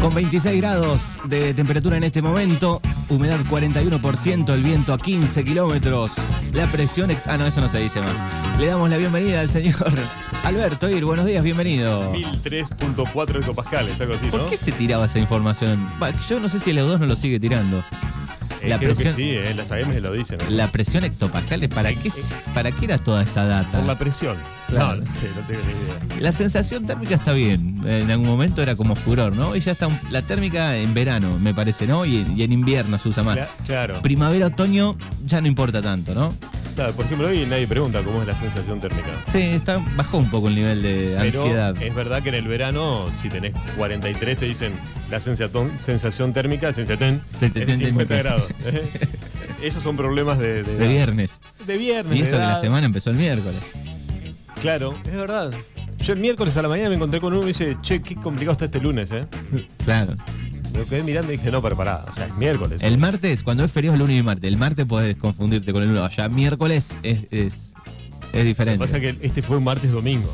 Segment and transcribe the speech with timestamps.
[0.00, 6.12] Con 26 grados de temperatura en este momento, humedad 41%, el viento a 15 kilómetros,
[6.54, 7.10] la presión...
[7.26, 8.12] Ah, no, eso no se dice más.
[8.60, 9.92] Le damos la bienvenida al señor
[10.44, 11.04] Alberto Ir.
[11.04, 12.12] Buenos días, bienvenido.
[12.14, 14.30] 1003.4 hectopascales, algo así, ¿no?
[14.32, 15.90] ¿Por qué se tiraba esa información?
[16.28, 17.82] Yo no sé si el EU2 no lo sigue tirando.
[18.62, 20.38] Eh, la creo presión- que sí, eh, las AMs lo dicen.
[20.50, 22.10] La presión hectopascales, ¿para qué,
[22.54, 23.78] ¿para qué era toda esa data?
[23.78, 24.36] Por la presión.
[24.68, 24.88] Claro.
[24.88, 26.20] No, no sé, no tengo ni idea.
[26.20, 27.80] La sensación térmica está bien.
[27.86, 29.56] En algún momento era como furor, ¿no?
[29.56, 32.04] Y ya está un- la térmica en verano, me parece, ¿no?
[32.04, 33.38] Y, y en invierno se usa más.
[33.38, 34.02] Cla- claro.
[34.02, 36.34] Primavera, otoño, ya no importa tanto, ¿no?
[36.74, 39.08] Claro, Por ejemplo, hoy nadie pregunta cómo es la sensación térmica.
[39.32, 41.82] Sí, está, bajó un poco el nivel de Pero ansiedad.
[41.82, 44.72] es verdad que en el verano, si tenés 43, te dicen
[45.10, 48.50] la sensación, sensación térmica, es de te- 50 te- grados.
[48.64, 48.82] ¿eh?
[49.62, 51.40] Esos son problemas de, de, De viernes.
[51.66, 52.16] De viernes.
[52.16, 53.58] Y de eso que la semana empezó el miércoles.
[54.60, 55.52] Claro, es verdad.
[55.98, 58.14] Yo el miércoles a la mañana me encontré con uno y me dice, che, qué
[58.16, 59.20] complicado está este lunes, ¿eh?
[59.84, 60.14] Claro.
[60.76, 62.82] Lo quedé mirando y dije, no, pero pará, o sea, es miércoles.
[62.84, 64.48] El martes, cuando es feriado, es lunes y martes.
[64.48, 66.14] El martes podés confundirte con el lunes.
[66.14, 67.72] Ya miércoles es, es, es
[68.22, 68.78] Lo que diferente.
[68.78, 70.32] pasa es que este fue un martes domingo.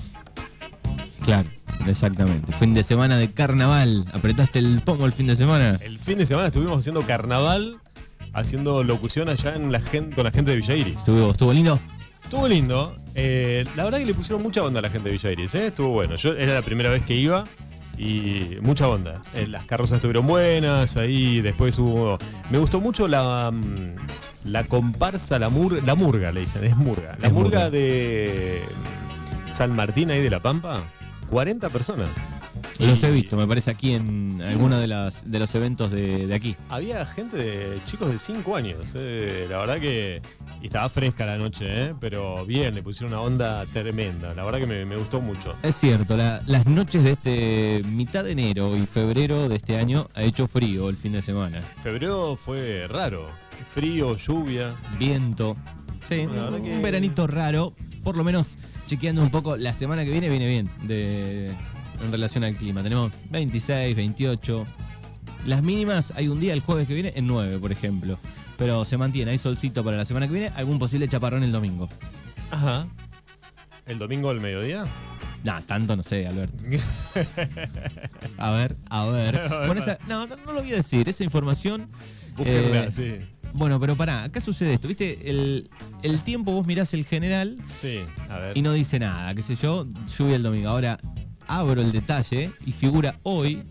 [1.24, 1.48] Claro,
[1.86, 2.52] exactamente.
[2.52, 4.04] Fin de semana de carnaval.
[4.12, 5.78] ¿Apretaste el pomo el fin de semana?
[5.80, 7.78] El fin de semana estuvimos haciendo carnaval,
[8.34, 10.96] haciendo locución allá en la gente, con la gente de Villa Iris.
[10.96, 11.78] ¿Estuvo, estuvo lindo?
[12.22, 12.94] Estuvo lindo.
[13.14, 15.66] eh, la verdad que le pusieron mucha onda a la gente de Villa Iris, ¿eh?
[15.68, 16.16] Estuvo bueno.
[16.16, 17.44] Yo era la primera vez que iba
[17.96, 19.22] y mucha onda.
[19.34, 22.18] Eh, las carrozas estuvieron buenas, ahí después hubo...
[22.50, 27.16] Me gustó mucho la, mm, la comparsa, la, mur, la murga, le dicen, es murga.
[27.20, 27.70] La Es murga, murga.
[27.70, 28.60] de
[29.46, 30.82] San Martín ahí de La Pampa,
[31.34, 32.08] 40 personas.
[32.78, 34.44] Los he visto, me parece, aquí en Sí.
[34.44, 36.54] alguno de, las, de los eventos de, de aquí.
[36.68, 38.92] Había gente de chicos de 5 años.
[38.94, 40.22] eh, La verdad que
[40.62, 44.32] y estaba fresca la noche, eh, pero bien, le pusieron una onda tremenda.
[44.34, 45.56] La verdad que me, me gustó mucho.
[45.64, 50.06] Es cierto, la- las noches de este mitad de enero y febrero de este año
[50.14, 51.60] ha hecho frío el fin de semana.
[51.82, 53.26] Febrero fue raro.
[53.72, 54.72] Frío, lluvia.
[55.00, 55.56] Viento.
[56.08, 57.72] Sí, un que- veranito raro.
[58.04, 58.56] Por lo menos
[58.86, 62.82] chequeando un poco, la semana que viene viene bien de, en relación al clima.
[62.82, 64.66] Tenemos 26, 28.
[65.46, 68.18] Las mínimas hay un día el jueves que viene en 9, por ejemplo.
[68.56, 71.88] Pero se mantiene, hay solcito para la semana que viene, algún posible chaparrón el domingo.
[72.50, 72.86] Ajá.
[73.86, 74.84] ¿El domingo al mediodía?
[75.42, 76.56] Nah, tanto no sé, Alberto.
[78.38, 79.40] A ver, a ver.
[79.66, 81.06] Con esa- no, no, no lo voy a decir.
[81.08, 81.88] Esa información.
[82.38, 83.18] Eh, sí.
[83.54, 84.88] Bueno, pero pará, acá sucede esto.
[84.88, 85.30] ¿Viste?
[85.30, 85.70] El,
[86.02, 88.56] el tiempo vos mirás el general Sí, a ver.
[88.56, 89.34] y no dice nada.
[89.34, 89.86] Qué sé yo,
[90.18, 90.68] lluvia el domingo.
[90.68, 90.98] Ahora
[91.46, 93.62] abro el detalle y figura hoy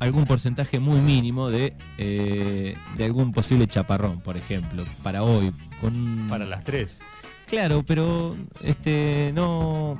[0.00, 4.84] algún porcentaje muy mínimo de, eh, de algún posible chaparrón, por ejemplo.
[5.02, 5.52] Para hoy.
[5.80, 7.00] Con, Para las 3.
[7.46, 9.96] Claro, pero este no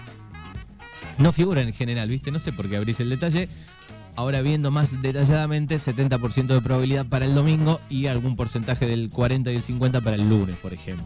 [1.18, 2.30] no figura en general, ¿viste?
[2.32, 3.48] No sé por qué abrís el detalle.
[4.16, 9.50] Ahora viendo más detalladamente, 70% de probabilidad para el domingo y algún porcentaje del 40
[9.50, 11.04] y el 50 para el lunes, por ejemplo.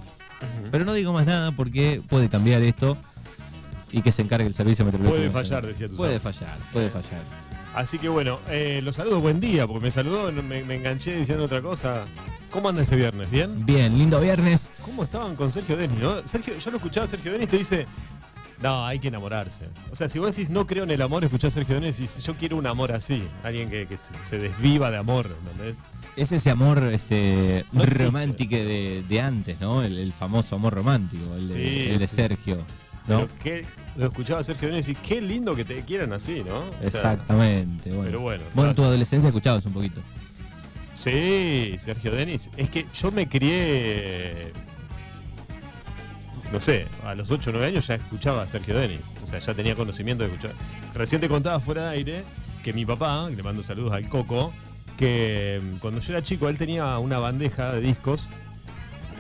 [0.70, 2.96] Pero no digo más nada porque puede cambiar esto
[3.90, 5.32] y que se encargue el servicio meteorológico.
[5.32, 7.22] Puede fallar, decía tu Puede fallar, puede fallar.
[7.74, 11.44] Así que bueno, eh, los saludo, buen día, porque me saludó, me, me enganché diciendo
[11.44, 12.04] otra cosa.
[12.50, 13.30] ¿Cómo anda ese viernes?
[13.30, 13.64] ¿Bien?
[13.64, 14.70] Bien, lindo viernes.
[14.82, 16.26] ¿Cómo estaban con Sergio Denis, no?
[16.26, 17.86] Sergio, yo lo escuchaba a Sergio Denis te dice,
[18.62, 19.66] no, hay que enamorarse.
[19.90, 22.02] O sea, si vos decís no creo en el amor, escuchás a Sergio Denis y
[22.06, 23.22] decís, yo quiero un amor así.
[23.44, 25.78] Alguien que, que se, se desviva de amor, ¿entendés?
[26.16, 29.82] Es ese amor este, No romántico de, de antes, ¿no?
[29.82, 32.16] El, el famoso amor romántico, el de, Sí, el de sí.
[32.16, 32.56] Sergio.
[33.06, 33.26] ¿no?
[33.26, 33.64] Pero qué,
[33.96, 36.58] lo escuchaba Sergio Denis y qué lindo que te quieran así, ¿no?
[36.58, 37.90] O sea, Exactamente.
[37.90, 38.02] Bueno.
[38.04, 38.44] pero bueno.
[38.54, 40.00] Vos en tu adolescencia escuchabas un poquito.
[40.94, 42.50] Sí, Sergio Denis.
[42.56, 44.52] Es que yo me crié.
[46.52, 49.16] No sé, a los 8 o 9 años ya escuchaba a Sergio Denis.
[49.22, 50.52] O sea, ya tenía conocimiento de escuchar.
[50.94, 52.24] Recién contaba fuera de aire
[52.62, 54.52] que mi papá, le mando saludos al Coco,
[54.96, 58.28] que mm, cuando yo era chico él tenía una bandeja de discos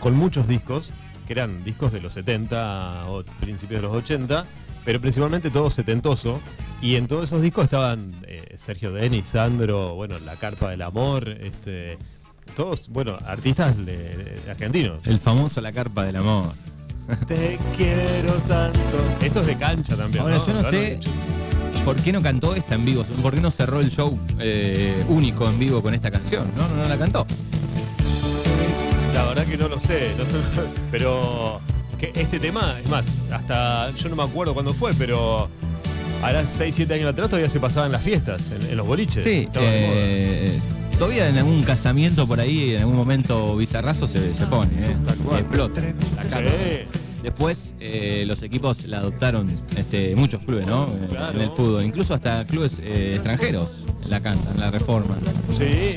[0.00, 0.92] con muchos discos,
[1.26, 4.46] que eran discos de los 70 o principios de los 80,
[4.84, 6.40] pero principalmente todo setentoso.
[6.80, 11.28] Y en todos esos discos estaban eh, Sergio Denis, Sandro, bueno, La Carpa del Amor,
[11.28, 11.98] este,
[12.54, 15.00] todos, bueno, artistas de argentinos.
[15.04, 16.52] El famoso La Carpa del Amor.
[17.26, 18.80] Te quiero tanto.
[19.22, 20.22] Esto es de cancha también.
[20.22, 20.46] Ahora, ¿no?
[20.46, 20.98] yo no sé
[21.84, 23.02] por qué no cantó esta en vivo.
[23.22, 26.50] ¿Por qué no cerró el show eh, único en vivo con esta canción?
[26.56, 27.26] No, no, no la cantó.
[29.14, 30.24] La verdad que no lo sé, no-
[30.90, 31.60] pero
[31.98, 35.48] que este tema, es más, hasta yo no me acuerdo cuándo fue, pero
[36.22, 39.24] hará 6, 7 años atrás todavía se pasaba en las fiestas, en, en los boliches.
[39.24, 40.56] Sí, eh,
[40.98, 44.96] todavía en algún casamiento por ahí, en algún momento bizarrazo se, se pone, ¿eh?
[45.06, 45.38] Tal cual.
[45.38, 45.80] Y explota.
[45.80, 46.50] La carpa.
[46.68, 46.97] Sí.
[47.28, 50.86] Después eh, los equipos la adoptaron este, muchos clubes, ¿no?
[50.86, 51.34] Eh, Claro.
[51.36, 55.18] En el fútbol, incluso hasta clubes eh, extranjeros la cantan, la reforma.
[55.58, 55.96] Sí.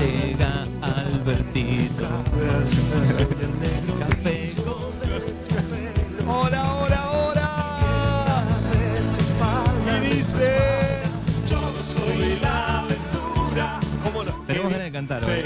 [0.00, 2.08] Llega Albertito.
[4.00, 4.41] Café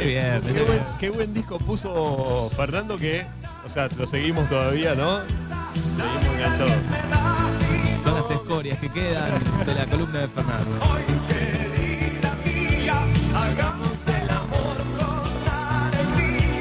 [0.06, 0.40] bien.
[0.42, 3.26] Qué buen, qué buen disco puso Fernando que,
[3.64, 5.20] o sea, lo seguimos todavía, ¿no?
[5.26, 6.72] Seguimos enganchados.
[8.04, 9.32] Son las escorias que quedan
[9.64, 10.78] de la columna de Fernando.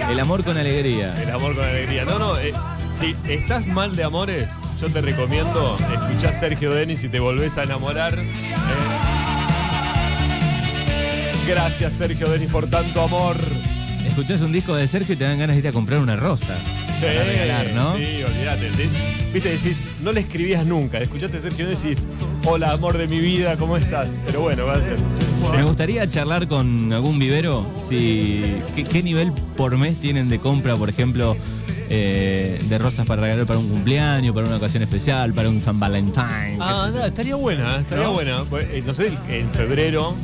[0.09, 1.13] El amor con alegría.
[1.21, 2.05] El amor con alegría.
[2.05, 2.53] No, no, eh,
[2.89, 7.63] si estás mal de amores, yo te recomiendo escuchar Sergio Denis y te volvés a
[7.63, 8.13] enamorar.
[8.17, 9.04] eh.
[11.47, 13.35] Gracias, Sergio Denis, por tanto amor.
[14.07, 16.55] Escuchás un disco de Sergio y te dan ganas de ir a comprar una rosa.
[16.99, 17.95] Sí, Para regalar, ¿no?
[17.97, 18.69] Sí, olvídate.
[18.71, 18.89] Te-
[19.33, 20.97] Viste, decís, no le escribías nunca.
[20.99, 22.07] Escuchaste a Sergio Denis y decís,
[22.45, 24.17] hola, amor de mi vida, ¿cómo estás?
[24.25, 24.97] Pero bueno, va a ser.
[25.55, 28.43] Me gustaría charlar con algún vivero si
[28.75, 31.35] qué, qué nivel por mes tienen de compra, por ejemplo,
[31.89, 35.79] eh, de rosas para regalar para un cumpleaños, para una ocasión especial, para un San
[35.79, 36.13] Valentín.
[36.59, 38.13] Ah, no, estaría buena, estaría ¿No?
[38.13, 38.39] buena.
[38.49, 40.15] Pues, eh, No sé, en febrero,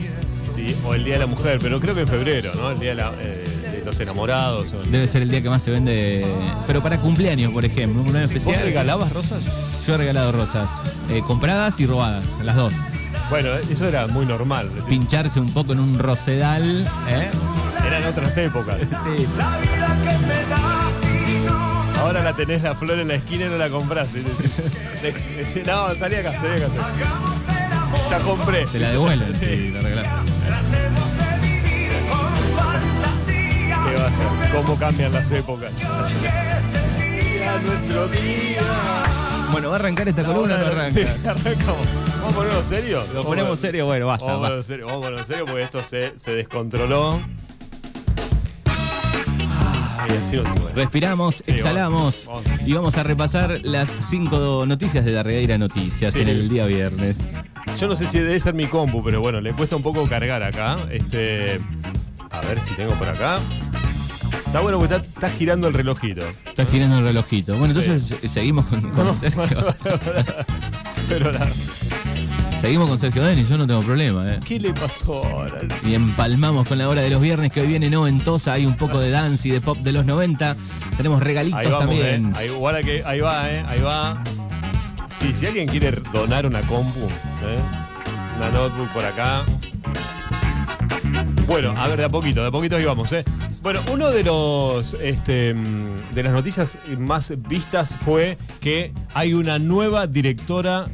[0.43, 2.71] sí, o el Día de la Mujer, pero creo que en febrero, ¿no?
[2.71, 4.73] El Día de, la- eh, de los enamorados.
[4.73, 6.25] o- Debe ser el día que más se vende.
[6.67, 8.63] Pero para cumpleaños, por ejemplo, un cumpleaños ¿Vos especial.
[8.65, 9.43] regalabas rosas?
[9.87, 10.69] Yo he regalado rosas,
[11.09, 12.73] eh, compradas y robadas, las dos.
[13.29, 14.69] Bueno, eso era muy normal.
[14.89, 16.85] Pincharse un poco en un rosedal.
[17.07, 17.29] ¿eh?
[17.87, 18.81] Eran otras épocas.
[18.89, 19.25] Sí.
[21.99, 23.69] Ahora la tenés la flor en la esquina y no la
[25.03, 27.60] decís, no, salí acá, salí acá.
[28.21, 28.65] Compré.
[28.67, 30.07] Te la devuelven si la regalas.
[33.25, 34.51] ¿Qué va a ser?
[34.53, 35.71] ¿Cómo cambian las épocas?
[37.63, 38.61] nuestro día.
[39.51, 40.93] Bueno, ¿va a arrancar esta columna o no arranca?
[40.93, 41.87] Sí, arrancamos.
[42.21, 43.03] ¿Vamos a ponerlo serio?
[43.13, 44.25] Lo ponemos serio, bueno, basta.
[44.25, 47.19] Vamos a ponerlo serio, vamos a ponerlo serio porque esto se, se descontroló.
[50.75, 52.67] Respiramos, Sí, exhalamos vamos, vamos.
[52.67, 56.21] y vamos a repasar las cinco noticias de Darreira Noticias Sí.
[56.21, 57.35] en el día viernes.
[57.79, 60.43] Yo no sé si debe ser mi compu, pero bueno, le cuesta un poco cargar
[60.43, 60.77] acá.
[60.91, 61.59] Este.
[62.29, 63.39] A ver si tengo por acá.
[64.45, 66.21] Está bueno porque está, está girando el relojito.
[66.45, 67.55] Está girando el relojito.
[67.57, 69.45] Bueno, entonces eh, seguimos con, con No, Sergio.
[71.09, 71.49] Pero la-
[72.61, 74.27] Seguimos con Sergio Denis, yo no tengo problema.
[74.31, 74.39] ¿eh?
[74.45, 75.61] ¿qué le pasó ahora?
[75.83, 78.53] Y empalmamos con la hora de los viernes que hoy viene noventosa.
[78.53, 80.55] Hay un poco de dance y de pop de los 90.
[80.95, 82.27] Tenemos regalitos Ahí vamos, también.
[82.27, 82.33] eh.
[82.35, 83.65] Ahí, que ahí va, eh.
[83.67, 84.23] Ahí va.
[85.09, 87.57] Sí, si alguien quiere donar una compu, eh,
[88.37, 89.41] una notebook por acá.
[91.47, 93.25] Bueno, a ver, de a poquito, de a poquito ahí vamos, eh.
[93.63, 99.57] Bueno, uno de los este, mm, de las noticias más vistas fue que hay una
[99.57, 100.85] nueva directora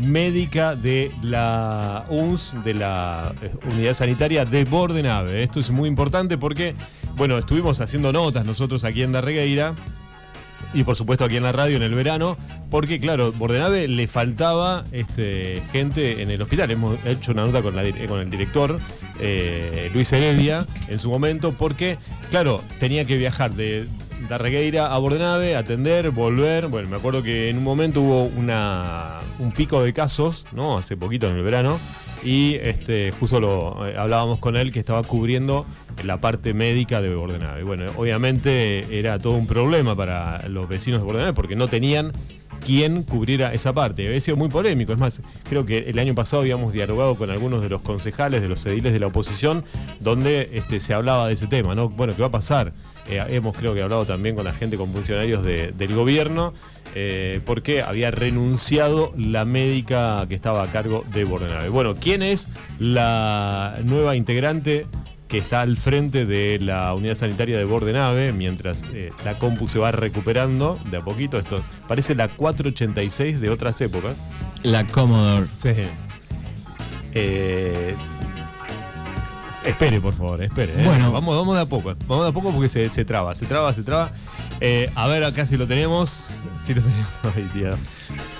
[0.00, 5.42] médica de la UNS, de la eh, Unidad Sanitaria de Bordenave.
[5.42, 6.74] Esto es muy importante porque,
[7.16, 9.74] bueno, estuvimos haciendo notas nosotros aquí en Darregueira
[10.74, 12.36] y por supuesto aquí en la radio en el verano,
[12.70, 16.70] porque claro, Bordenave le faltaba este, gente en el hospital.
[16.70, 18.78] Hemos hecho una nota con, el director
[19.20, 21.96] eh, Luis Heredia en su momento, porque
[22.30, 23.86] claro, tenía que viajar de
[24.28, 26.68] Darregueira a Bordenave, atender, volver.
[26.68, 30.76] Bueno, me acuerdo que en un momento hubo una, un pico de casos, ¿no?
[30.78, 31.78] Hace poquito en el verano.
[32.24, 35.64] Y este, justo lo eh, hablábamos con él que estaba cubriendo
[36.04, 37.62] la parte médica de Bordenave.
[37.62, 42.12] Bueno, obviamente era todo un problema para los vecinos de Bordenave porque no tenían
[42.68, 44.06] quien cubriera esa parte.
[44.06, 44.92] Había sido muy polémico.
[44.92, 48.48] Es más, creo que el año pasado habíamos dialogado con algunos de los concejales, de
[48.50, 49.64] los ediles de la oposición,
[50.00, 51.88] donde este, se hablaba de ese tema, ¿no?
[51.88, 52.74] Bueno, ¿qué va a pasar?
[53.08, 56.52] Eh, hemos creo que hablado también con la gente, con funcionarios de- del gobierno,
[56.94, 61.70] eh, porque había renunciado la médica que estaba a cargo de Bordenave.
[61.70, 62.48] Bueno, ¿quién es
[62.78, 64.84] la nueva integrante
[65.28, 69.78] que está al frente de la unidad sanitaria de Bordenave, mientras eh, la compu se
[69.78, 71.38] va recuperando de a poquito?
[71.38, 74.16] Esto parece la 486 de otras épocas.
[74.62, 75.46] La Commodore.
[75.52, 75.70] Sí.
[77.12, 77.94] Eh,
[79.66, 80.72] espere, por favor, espere.
[80.72, 80.84] ¿eh?
[80.84, 81.12] Bueno.
[81.12, 81.94] Vamos, vamos de a poco.
[82.06, 84.10] Vamos de a poco porque se, se traba, se traba, se traba.
[84.94, 86.42] A ver acá si lo tenemos.
[86.64, 87.06] Si lo tenemos.
[87.36, 87.78] Ay.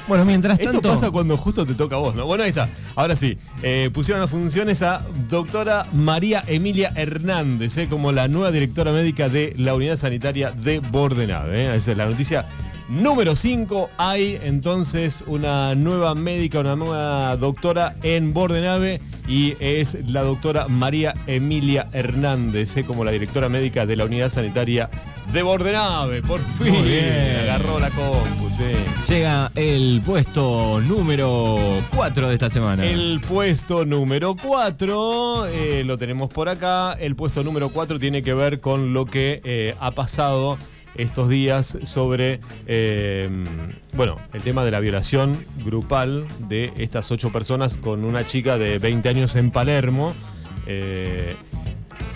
[0.08, 0.88] Bueno, mientras Esto tanto.
[0.88, 2.24] pasa cuando justo te toca a vos, ¿no?
[2.24, 2.68] Bueno, ahí está.
[2.96, 3.36] Ahora sí.
[3.62, 9.28] Eh, pusieron las funciones a doctora María Emilia Hernández, eh, como la nueva directora médica
[9.28, 11.66] de la unidad sanitaria de Bordenave.
[11.66, 11.76] eh.
[11.76, 12.46] Esa es la noticia
[12.88, 20.22] número 5 hay entonces una nueva médica, una nueva doctora en Bordenave y es la
[20.22, 24.88] doctora María Emilia Hernández, eh, como la directora médica de la unidad sanitaria
[25.32, 26.22] de Bordenave.
[26.22, 27.36] Por fin Muy bien.
[27.42, 28.64] agarró la compu, sí.
[29.12, 31.58] Llega el puesto número
[31.94, 32.84] 4 de esta semana.
[32.84, 35.46] El puesto número 4
[35.84, 36.94] lo tenemos por acá.
[36.94, 40.56] El puesto número 4 tiene que ver con lo que eh, ha pasado
[40.96, 43.30] estos días sobre, eh,
[43.94, 48.78] bueno, el tema de la violación grupal de estas ocho personas con una chica de
[48.78, 50.12] 20 años en Palermo.
[50.66, 51.34] Eh,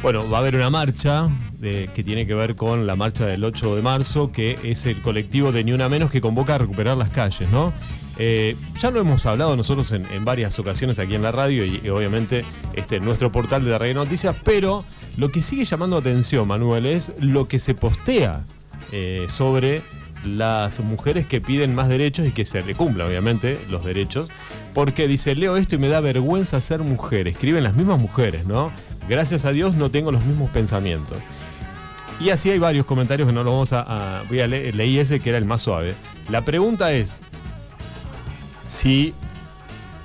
[0.02, 1.29] bueno, va a haber una marcha
[1.61, 5.52] que tiene que ver con la marcha del 8 de marzo, que es el colectivo
[5.52, 7.73] de Ni Una Menos que convoca a recuperar las calles, ¿no?
[8.19, 12.45] Eh, ya lo hemos hablado nosotros en, varias ocasiones aquí en la radio y, obviamente
[12.75, 14.85] este, nuestro portal de la Radio Noticias, pero
[15.17, 18.45] lo que sigue llamando atención, Manuel, es lo que se postea
[18.91, 19.83] eh, sobre
[20.25, 24.31] las mujeres que piden más derechos y que se le cumplan, obviamente, los derechos.
[24.75, 27.29] Porque dice, leo esto y me da vergüenza ser mujer.
[27.29, 28.73] Escriben las mismas mujeres, ¿no?
[29.09, 31.19] Gracias a Dios no tengo los mismos pensamientos.
[32.21, 33.83] Y así hay varios comentarios que no los vamos a...
[34.21, 35.95] a- voy a leer, leí ese que era el más suave.
[36.29, 37.21] La pregunta es
[38.69, 39.12] si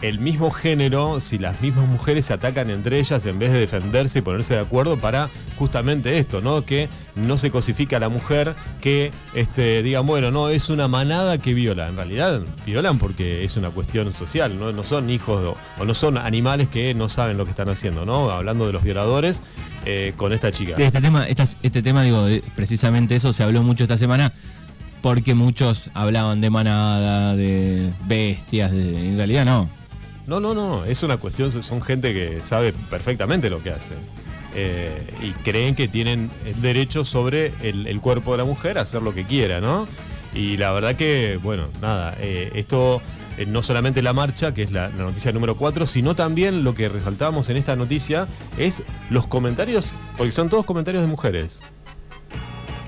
[0.02, 4.20] el mismo género, si las mismas mujeres se atacan entre ellas en vez de defenderse
[4.20, 6.64] y ponerse de acuerdo para justamente esto, ¿no?
[6.64, 11.40] Que no se cosifica a la mujer, que este, digan, bueno, no, es una manada
[11.40, 11.88] que viola.
[11.88, 14.72] En realidad violan porque es una cuestión social, ¿no?
[14.72, 18.30] No son hijos o, no son animales que no saben lo que están haciendo, ¿no?
[18.30, 19.42] Hablando de los violadores
[19.86, 20.76] eh, con esta chica.
[20.78, 24.32] Este tema, este tema, digo, eh, precisamente eso se habló mucho esta semana
[25.02, 29.70] porque muchos hablaban de manada, de bestias, de- en realidad no.
[30.28, 33.94] No, no, no, es una cuestión, son gente que sabe perfectamente lo que hace.
[34.56, 38.82] Eh, y creen que tienen el derecho sobre el, el cuerpo de la mujer a
[38.82, 39.88] hacer lo que quiera, ¿no?
[40.34, 43.02] Y la verdad que, bueno, nada, eh, esto
[43.38, 46.76] eh, no solamente la marcha, que es la, la noticia número 4, sino también lo
[46.76, 51.64] que resaltábamos en esta noticia es los comentarios, porque son todos comentarios de mujeres,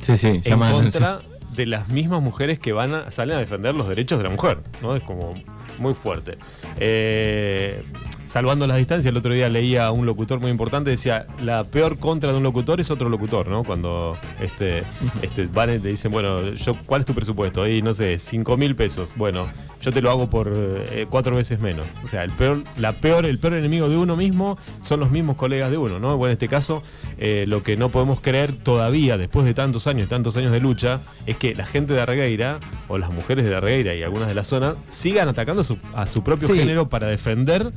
[0.01, 1.22] Sí, sí, en contra
[1.55, 4.60] de las mismas mujeres que van a, salen a defender los derechos de la mujer,
[4.81, 4.96] ¿no?
[4.96, 5.36] Es como
[5.79, 6.38] muy fuerte.
[6.77, 7.81] Eh,
[8.25, 11.98] salvando las distancias, el otro día leía a un locutor muy importante, decía, la peor
[11.98, 13.63] contra de un locutor es otro locutor, ¿no?
[13.63, 14.83] Cuando este,
[15.21, 17.67] este, van y te dicen, bueno, yo, ¿cuál es tu presupuesto?
[17.67, 19.09] Y no sé, 5 mil pesos.
[19.15, 19.48] Bueno,
[19.81, 21.86] yo te lo hago por eh, cuatro veces menos.
[22.03, 25.36] O sea, el peor, la peor, el peor enemigo de uno mismo son los mismos
[25.38, 26.17] colegas de uno, ¿no?
[26.17, 26.83] Bueno, en este caso,
[27.17, 31.00] eh, lo que no podemos creer todavía, después de tantos años, tantos años de lucha,
[31.25, 34.43] es que la gente de Arregueira, o las mujeres de Arregueira y algunas de la
[34.43, 36.55] zona, sigan atacando a su, a su propio Sí.
[36.57, 37.71] género para defender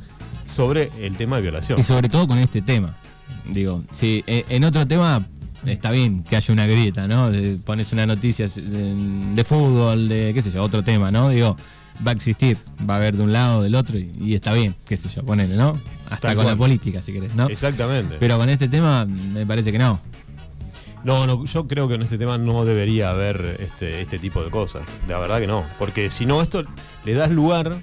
[0.45, 1.79] sobre el tema de violación.
[1.79, 2.95] Y sobre todo con este tema.
[3.49, 5.25] Digo, si eh, en otro tema
[5.65, 7.31] está bien que haya una grieta, ¿no?
[7.31, 8.93] De- pones una noticia de,
[9.35, 11.29] de fútbol, de qué sé yo, otro tema, ¿no?
[11.29, 11.55] Digo,
[12.05, 12.57] va a existir,
[12.89, 15.23] va a haber de un lado, del otro, y, y está bien, qué sé yo,
[15.23, 15.77] ponele, ¿no?
[16.09, 16.55] Hasta Tal con cual.
[16.55, 17.47] la política, si querés, ¿no?
[17.47, 18.17] Exactamente.
[18.19, 19.99] Pero con este tema me parece que no.
[21.03, 24.49] No, no, yo creo que en este tema no debería haber este, este tipo de
[24.49, 25.01] cosas.
[25.09, 25.65] La verdad que no.
[25.77, 26.63] Porque si no, esto
[27.03, 27.75] le das lugar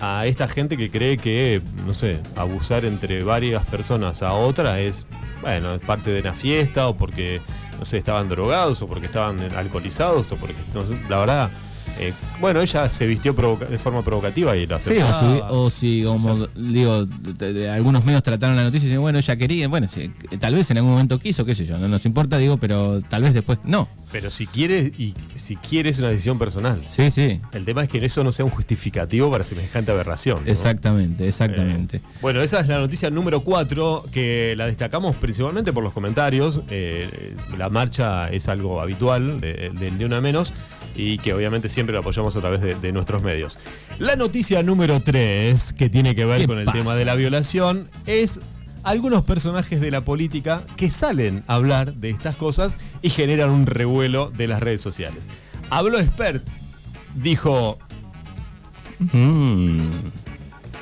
[0.00, 5.06] a esta gente que cree que, no sé, abusar entre varias personas a otra es,
[5.40, 7.40] bueno, es parte de una fiesta o porque,
[7.78, 11.50] no sé, estaban drogados o porque estaban alcoholizados o porque, no sé, la verdad,
[11.98, 16.02] eh, bueno, ella se vistió de forma provocativa y lo Sí, o si, o si,
[16.04, 19.86] como digo, de- de- algunos medios trataron la noticia y dicen, bueno, ella quería, bueno,
[19.86, 23.00] sí, tal vez en algún momento quiso, qué sé yo, no nos importa, digo, pero
[23.02, 23.88] tal vez después no.
[24.18, 26.80] Pero si quiere, y si quiere es una decisión personal.
[26.86, 30.42] Sí, sí, El tema es que eso no sea un justificativo para semejante aberración.
[30.46, 30.50] ¿no?
[30.50, 31.98] exactamente, exactamente.
[31.98, 36.62] Eh, bueno, esa es la noticia número 4 que la destacamos principalmente por los comentarios.
[36.70, 40.54] Eh, la marcha es algo habitual de- del de una menos
[40.94, 43.58] y que obviamente siempre lo apoyamos a través de, de nuestros medios.
[43.98, 46.78] La noticia número 3 que tiene que ver ¿Qué con el pasa?
[46.78, 48.40] tema de la violación es
[48.86, 53.66] algunos personajes de la política que salen a hablar de estas cosas y generan un
[53.66, 55.28] revuelo de las redes sociales.
[55.70, 56.42] Habló Expert,
[57.14, 57.78] dijo
[58.98, 59.80] Mm.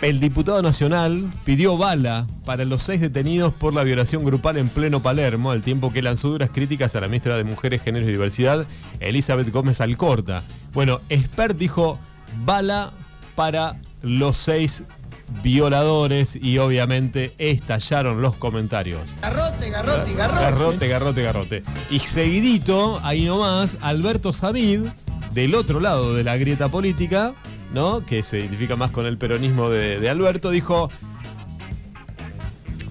[0.02, 5.00] El diputado nacional pidió bala para los seis detenidos por la violación grupal en pleno
[5.00, 8.66] Palermo, al tiempo que lanzó duras críticas a la ministra de Mujeres, Género y Diversidad,
[9.00, 10.42] Elizabeth Gómez Alcorta.
[10.74, 11.98] Bueno, Expert dijo
[12.44, 12.92] bala
[13.34, 14.84] para los seis
[15.42, 19.14] violadores y obviamente estallaron los comentarios.
[19.22, 20.40] Garrote, garrote, garrote.
[20.42, 21.62] Garrote, garrote, garrote.
[21.90, 24.80] Y seguidito, ahí nomás, Alberto Samid,
[25.32, 27.32] del otro lado de la grieta política,
[27.72, 28.04] ¿no?
[28.06, 30.90] Que se identifica más con el peronismo de, de Alberto, dijo.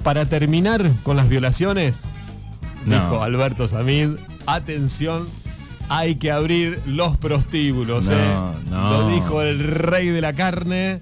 [0.03, 2.05] Para terminar con las violaciones,
[2.85, 2.95] No.
[2.99, 4.09] dijo Alberto Samid,
[4.45, 5.25] atención,
[5.87, 8.07] hay que abrir los prostíbulos.
[8.07, 8.33] No, ¿eh?
[8.69, 8.91] no.
[8.91, 10.99] Lo dijo el rey de la carne.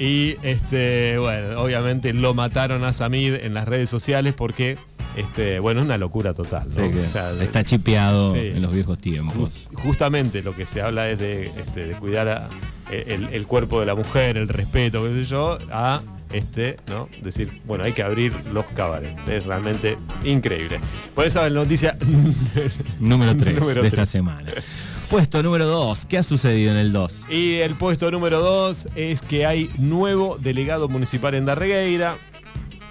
[0.00, 4.78] Y este, bueno, obviamente lo mataron a Samid en las redes sociales porque,
[5.16, 6.68] este, bueno, es una locura total.
[6.68, 6.74] ¿no?
[6.74, 8.38] Sí, que O sea, está chipeado sí.
[8.54, 9.34] en los viejos tiempos.
[9.36, 12.48] Just- justamente lo que se habla es de, este, de cuidar a-
[12.90, 16.00] el, el cuerpo de la mujer, el respeto, qué sé yo, a
[16.32, 17.08] este, ¿no?
[17.22, 19.20] Decir, bueno, hay que abrir los cabarets.
[19.28, 20.80] Es realmente increíble.
[21.14, 21.96] Por eso la noticia
[22.98, 24.50] Número 3 Número de esta semana.
[25.10, 26.06] Puesto número 2.
[26.06, 27.24] ¿Qué ha sucedido en el 2?
[27.30, 32.14] Y el puesto número 2 es que hay nuevo delegado municipal en Darregueira.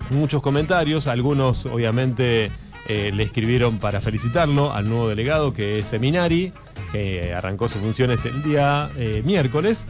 [0.10, 2.52] Muchos comentarios, algunos obviamente
[2.90, 6.52] eh, le escribieron para felicitarlo al nuevo delegado que es Seminari,
[6.92, 9.88] que arrancó sus funciones el día eh, miércoles.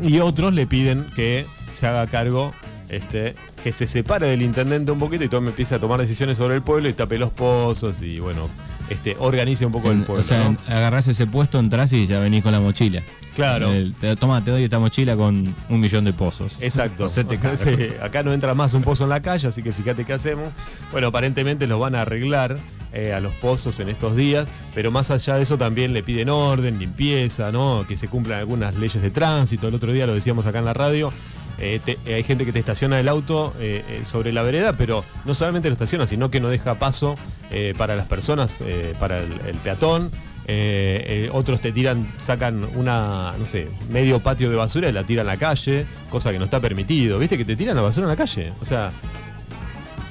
[0.00, 2.52] Y otros le piden que se haga cargo,
[2.92, 3.34] este,
[3.64, 6.62] que se separe del intendente un poquito y tome, empiece a tomar decisiones sobre el
[6.62, 8.48] pueblo y tape los pozos y bueno,
[8.90, 10.20] este, organice un poco el pueblo.
[10.22, 10.56] o sea, ¿no?
[10.68, 13.02] agarrás ese puesto, entras y ya venís con la mochila.
[13.34, 13.72] Claro.
[13.72, 16.58] El- te, toma, te doy esta mochila con un millón de pozos.
[16.60, 17.08] Exacto.
[17.56, 20.48] Sí, acá no entra más un pozo en la calle, así que fíjate qué hacemos.
[20.90, 22.56] Bueno, aparentemente los van a arreglar
[22.92, 26.28] eh, a los pozos en estos días, pero más allá de eso también le piden
[26.28, 27.84] orden, limpieza, ¿no?
[27.88, 29.68] Que se cumplan algunas leyes de tránsito.
[29.68, 31.10] El otro día lo decíamos acá en la radio.
[31.62, 35.32] Eh, eh, hay gente que te estaciona el auto eh, sobre la vereda, pero no
[35.32, 37.16] solamente lo estaciona, sino que no deja paso
[37.76, 38.62] para las personas,
[38.98, 40.10] para el, peatón.
[41.32, 45.32] Otros te tiran, sacan una, no sé, medio patio de basura y la tiran a
[45.32, 47.18] la calle, cosa que no está permitido.
[47.18, 48.52] ¿Viste que te tiran la basura en la calle?
[48.62, 48.90] O sea,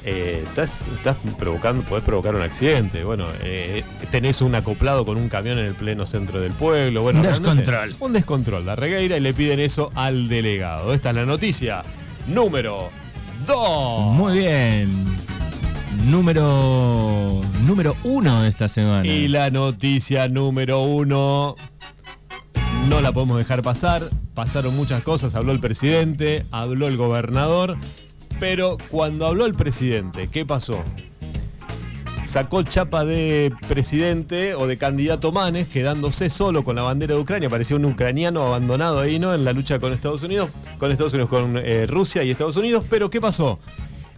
[0.03, 3.03] eh, estás, estás provocando, podés provocar un accidente.
[3.03, 7.03] Bueno, eh, tenés un acoplado con un camión en el pleno centro del pueblo.
[7.03, 7.95] Bueno, Un descontrol.
[7.99, 10.93] Un descontrol, la regueira, y le piden eso al delegado.
[10.93, 11.83] Esta es la noticia
[12.27, 12.89] número
[13.47, 14.13] 2.
[14.13, 15.05] Muy bien.
[16.05, 17.41] Número.
[17.65, 19.05] Número uno de esta semana.
[19.05, 21.55] Y la noticia número uno
[22.89, 24.01] no la podemos dejar pasar.
[24.33, 27.77] Pasaron muchas cosas, habló el presidente, habló el gobernador,
[28.41, 30.83] pero cuando habló el presidente, ¿qué pasó?
[32.25, 37.51] Sacó chapa de presidente o de candidato Manes, quedándose solo con la bandera de Ucrania.
[37.51, 39.35] Parecía un ucraniano abandonado ahí, ¿no?
[39.35, 42.83] En la lucha con Estados Unidos, con Estados Unidos, con eh, Rusia y Estados Unidos.
[42.89, 43.59] Pero ¿qué pasó?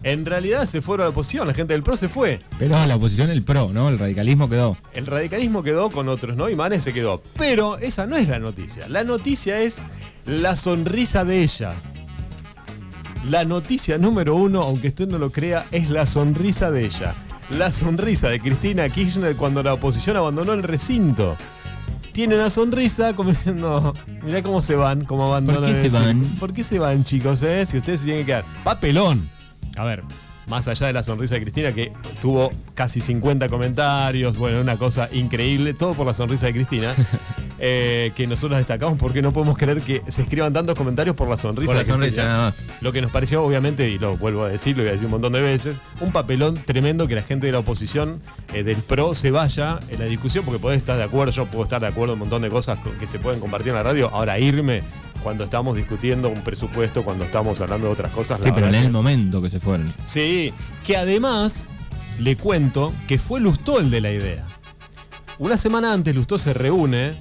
[0.02, 2.38] En realidad se fueron a la oposición, la gente del PRO se fue.
[2.58, 3.90] Pero la oposición, el pro, ¿no?
[3.90, 4.74] El radicalismo quedó.
[4.94, 6.48] El radicalismo quedó con otros, ¿no?
[6.48, 7.22] Y Manes se quedó.
[7.36, 8.88] Pero esa no es la noticia.
[8.88, 9.82] La noticia es
[10.24, 11.74] la sonrisa de ella.
[13.30, 17.14] La noticia número uno, aunque usted no lo crea, es la sonrisa de ella.
[17.50, 21.36] La sonrisa de Cristina Kirchner cuando la oposición abandonó el recinto.
[22.12, 25.62] Tiene una sonrisa como diciendo, mirá cómo se van, cómo abandonan.
[25.62, 26.20] ¿Por qué se van?
[26.38, 27.42] ¿Por qué se van, chicos?
[27.42, 27.64] eh?
[27.66, 28.44] Si ustedes se tienen que quedar.
[28.62, 29.28] Papelón.
[29.76, 30.04] A ver,
[30.46, 35.08] más allá de la sonrisa de Cristina, que tuvo casi 50 comentarios, bueno, una cosa
[35.12, 36.92] increíble, todo por la sonrisa de Cristina,
[37.66, 41.38] eh, que nosotros destacamos porque no podemos creer que se escriban tantos comentarios por la
[41.38, 42.66] sonrisa Por la sonrisa nada más.
[42.82, 45.12] Lo que nos pareció, obviamente, y lo vuelvo a decir, lo voy a decir un
[45.12, 48.20] montón de veces, un papelón tremendo que la gente de la oposición
[48.52, 51.64] eh, del PRO se vaya en la discusión, porque podés estar de acuerdo, yo puedo
[51.64, 53.82] estar de acuerdo en un montón de cosas co- que se pueden compartir en la
[53.82, 54.10] radio.
[54.12, 54.82] Ahora, irme
[55.22, 58.40] cuando estamos discutiendo un presupuesto, cuando estamos hablando de otras cosas.
[58.44, 59.90] Sí, pero en el que- momento que se fueron.
[60.04, 60.52] Sí,
[60.86, 61.70] que además
[62.20, 64.44] le cuento que fue Lustó el de la idea.
[65.38, 67.14] Una semana antes Lustó se reúne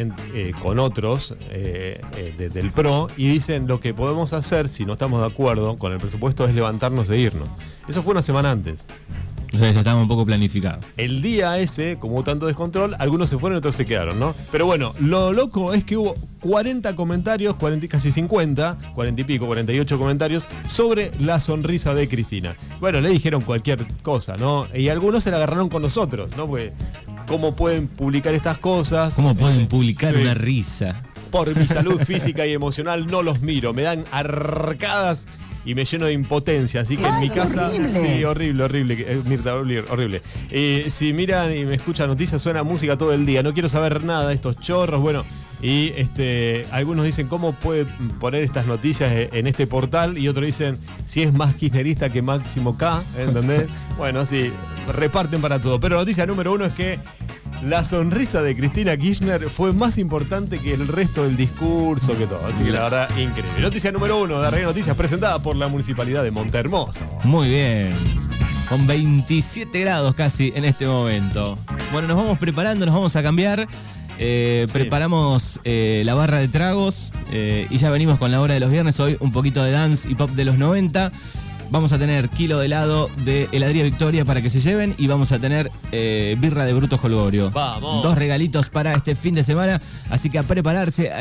[0.00, 4.68] en- eh, con otros eh, eh, de- del PRO y dicen lo que podemos hacer
[4.68, 7.48] si no estamos de acuerdo con el presupuesto es levantarnos e irnos.
[7.88, 8.86] Eso fue una semana antes.
[9.54, 10.78] O sea, ya estaba un poco planificado.
[10.98, 14.34] El día ese, como hubo tanto descontrol, algunos se fueron y otros se quedaron, ¿no?
[14.52, 19.24] Pero bueno, lo loco es que hubo 40 comentarios, 40, y casi 50, 40 y
[19.24, 22.54] pico, 48 comentarios sobre la sonrisa de Cristina.
[22.78, 24.66] Bueno, le dijeron cualquier cosa, ¿no?
[24.74, 26.46] Y algunos se la agarraron con nosotros, ¿no?
[26.46, 26.72] Porque,
[27.28, 29.14] ¿cómo pueden publicar estas cosas?
[29.14, 30.22] ¿Cómo pueden publicar sí.
[30.22, 31.02] una risa?
[31.30, 35.26] Por mi salud física y emocional no los miro, me dan arcadas
[35.64, 36.80] y me lleno de impotencia.
[36.80, 37.70] Así que en mi casa.
[37.70, 38.96] Sí, horrible, horrible.
[39.06, 39.84] eh, Mirta, horrible.
[39.90, 40.22] horrible.
[40.50, 43.42] Eh, si miran y me escuchan noticias, suena música todo el día.
[43.42, 45.00] No quiero saber nada de estos chorros.
[45.02, 45.24] Bueno,
[45.60, 47.86] y este, algunos dicen cómo puede
[48.20, 52.22] poner estas noticias eh, en este portal y otros dicen si es más kirchnerista que
[52.22, 53.68] Máximo K, ¿entendés?
[53.98, 54.52] bueno, sí,
[54.92, 55.80] reparten para todo.
[55.80, 56.98] Pero noticia número uno es que
[57.62, 62.46] la sonrisa de Cristina Kirchner fue más importante que el resto del discurso, que todo.
[62.46, 63.60] Así que la verdad, increíble.
[63.60, 67.04] Noticia número uno de Red Noticias presentada por la Municipalidad de Montehermoso.
[67.24, 67.92] Muy bien.
[68.68, 71.58] Con 27 grados casi en este momento.
[71.90, 73.66] Bueno, nos vamos preparando, nos vamos a cambiar.
[74.18, 74.72] Eh, Sí.
[74.72, 78.70] Preparamos eh, la barra de tragos eh, y ya venimos con la hora de los
[78.70, 78.98] viernes.
[79.00, 81.12] Hoy un poquito de dance y pop de los 90.
[81.70, 85.32] Vamos a tener kilo de helado de heladería Victoria para que se lleven y vamos
[85.32, 87.50] a tener birra de Bruto Holgorio.
[87.50, 88.02] Vamos.
[88.02, 89.78] Dos regalitos para este fin de semana,
[90.08, 91.12] así que a prepararse.